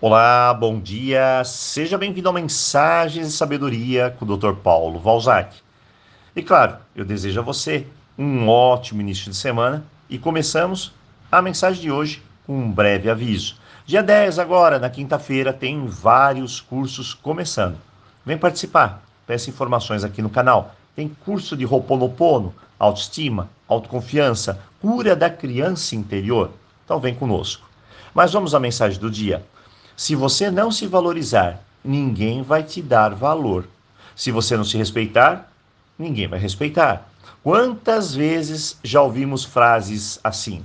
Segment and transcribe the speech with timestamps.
[0.00, 1.42] Olá, bom dia.
[1.44, 4.52] Seja bem-vindo a Mensagens de Sabedoria com o Dr.
[4.52, 5.56] Paulo Valzac.
[6.36, 7.84] E claro, eu desejo a você
[8.16, 10.92] um ótimo início de semana e começamos
[11.32, 13.56] a mensagem de hoje com um breve aviso.
[13.84, 17.76] Dia 10 agora, na quinta-feira, tem vários cursos começando.
[18.24, 19.02] Vem participar.
[19.26, 20.76] Peça informações aqui no canal.
[20.94, 26.52] Tem curso de Ho'oponopono, autoestima, autoconfiança, cura da criança interior.
[26.84, 27.68] Então vem conosco.
[28.14, 29.44] Mas vamos à mensagem do dia.
[29.98, 33.66] Se você não se valorizar, ninguém vai te dar valor.
[34.14, 35.50] Se você não se respeitar,
[35.98, 37.10] ninguém vai respeitar.
[37.42, 40.64] Quantas vezes já ouvimos frases assim?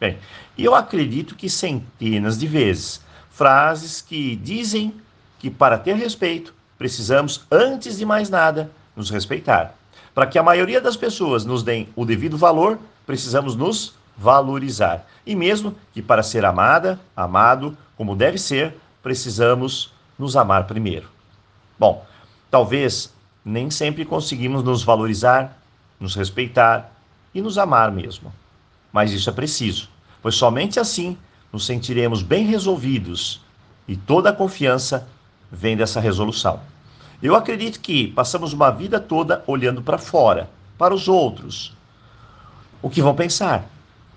[0.00, 0.16] Bem,
[0.56, 3.02] eu acredito que centenas de vezes.
[3.30, 4.94] Frases que dizem
[5.38, 9.74] que para ter respeito, precisamos, antes de mais nada, nos respeitar.
[10.14, 15.06] Para que a maioria das pessoas nos deem o devido valor, precisamos nos valorizar.
[15.26, 21.08] E mesmo que para ser amada, amado, como deve ser, precisamos nos amar primeiro.
[21.78, 22.04] Bom,
[22.50, 23.12] talvez
[23.44, 25.58] nem sempre conseguimos nos valorizar,
[25.98, 26.92] nos respeitar
[27.34, 28.32] e nos amar mesmo.
[28.92, 29.88] Mas isso é preciso,
[30.20, 31.16] pois somente assim
[31.52, 33.40] nos sentiremos bem resolvidos
[33.88, 35.06] e toda a confiança
[35.50, 36.60] vem dessa resolução.
[37.22, 41.76] Eu acredito que passamos uma vida toda olhando para fora, para os outros.
[42.80, 43.68] O que vão pensar?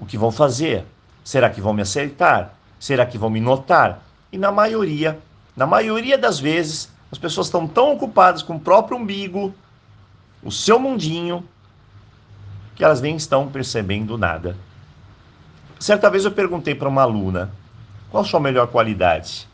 [0.04, 0.86] O que vão fazer?
[1.24, 2.60] Será que vão me aceitar?
[2.78, 4.04] Será que vão me notar?
[4.34, 5.18] E na maioria,
[5.56, 9.56] na maioria das vezes, as pessoas estão tão ocupadas com o próprio umbigo,
[10.44, 11.48] o seu mundinho,
[12.76, 14.58] que elas nem estão percebendo nada.
[15.80, 17.50] Certa vez eu perguntei para uma aluna:
[18.12, 19.48] qual a sua melhor qualidade?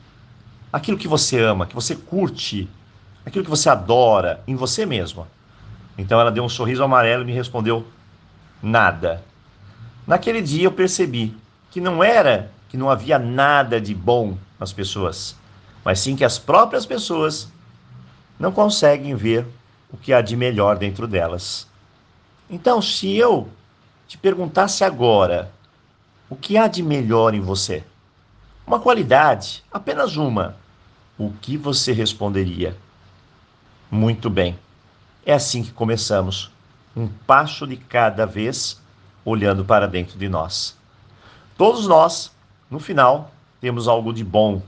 [0.74, 2.68] Aquilo que você ama, que você curte,
[3.24, 5.28] aquilo que você adora em você mesma.
[5.96, 7.86] Então ela deu um sorriso amarelo e me respondeu:
[8.64, 9.29] nada.
[10.10, 11.38] Naquele dia eu percebi
[11.70, 15.36] que não era que não havia nada de bom nas pessoas,
[15.86, 17.48] mas sim que as próprias pessoas
[18.40, 19.46] não conseguem ver
[19.94, 21.68] o que há de melhor dentro delas.
[22.50, 23.50] Então, se eu
[24.08, 25.52] te perguntasse agora,
[26.28, 27.84] o que há de melhor em você?
[28.66, 30.56] Uma qualidade, apenas uma.
[31.20, 32.76] O que você responderia?
[33.92, 34.58] Muito bem.
[35.24, 36.50] É assim que começamos,
[36.96, 38.82] um passo de cada vez,
[39.24, 40.78] olhando para dentro de nós.
[41.58, 42.32] Todos nós,
[42.70, 44.62] no final, temos algo de bom,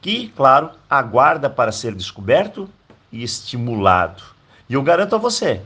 [0.00, 2.68] que, claro, aguarda para ser descoberto
[3.10, 4.22] e estimulado.
[4.68, 5.62] E eu garanto a você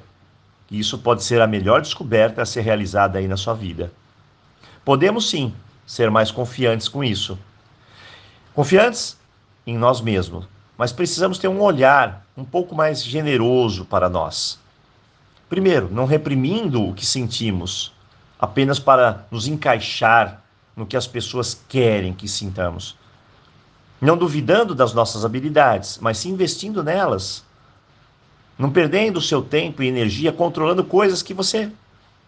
[0.66, 3.92] que isso pode ser a melhor descoberta a ser realizada aí na sua vida.
[4.84, 5.52] Podemos sim
[5.86, 7.38] ser mais confiantes com isso.
[8.54, 9.18] Confiantes
[9.66, 10.46] em nós mesmos,
[10.78, 14.58] mas precisamos ter um olhar um pouco mais generoso para nós.
[15.48, 17.92] Primeiro, não reprimindo o que sentimos,
[18.42, 20.42] apenas para nos encaixar
[20.74, 22.96] no que as pessoas querem que sintamos.
[24.00, 27.44] Não duvidando das nossas habilidades, mas sim investindo nelas.
[28.58, 31.70] Não perdendo o seu tempo e energia controlando coisas que você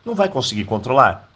[0.04, 1.28] não vai conseguir controlar.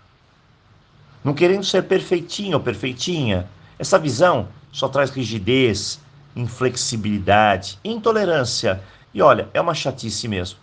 [1.24, 3.48] Não querendo ser perfeitinho ou perfeitinha.
[3.80, 5.98] Essa visão só traz rigidez,
[6.36, 8.80] inflexibilidade, intolerância.
[9.12, 10.60] E olha, é uma chatice mesmo.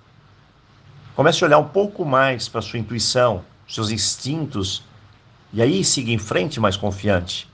[1.18, 4.84] Comece a olhar um pouco mais para sua intuição, seus instintos,
[5.52, 7.50] e aí siga em frente mais confiante.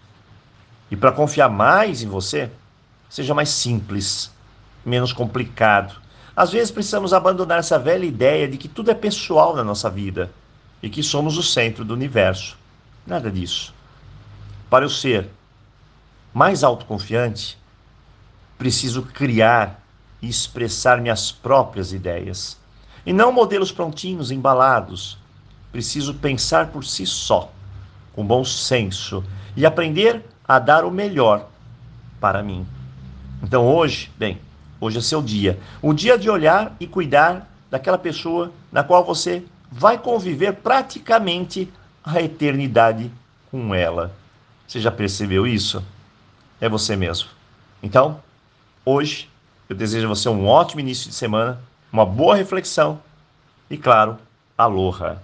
[0.89, 2.51] E para confiar mais em você,
[3.09, 4.31] seja mais simples,
[4.85, 6.01] menos complicado.
[6.35, 10.31] Às vezes precisamos abandonar essa velha ideia de que tudo é pessoal na nossa vida
[10.81, 12.57] e que somos o centro do universo.
[13.05, 13.73] Nada disso.
[14.69, 15.29] Para eu ser
[16.33, 17.57] mais autoconfiante,
[18.57, 19.81] preciso criar
[20.21, 22.57] e expressar minhas próprias ideias.
[23.05, 25.17] E não modelos prontinhos, embalados.
[25.71, 27.51] Preciso pensar por si só,
[28.13, 29.23] com bom senso,
[29.55, 31.47] e aprender a dar o melhor
[32.19, 32.65] para mim.
[33.41, 34.39] Então hoje, bem,
[34.79, 35.59] hoje é seu dia.
[35.81, 41.71] O dia de olhar e cuidar daquela pessoa na qual você vai conviver praticamente
[42.03, 43.09] a eternidade
[43.49, 44.13] com ela.
[44.67, 45.83] Você já percebeu isso?
[46.59, 47.29] É você mesmo.
[47.81, 48.19] Então,
[48.83, 49.29] Hoje,
[49.69, 51.61] eu desejo a você um ótimo início de semana,
[51.93, 52.99] uma boa reflexão
[53.69, 54.17] e, claro,
[54.57, 55.21] aloha!